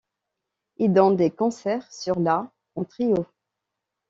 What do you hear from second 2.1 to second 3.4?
la en trio.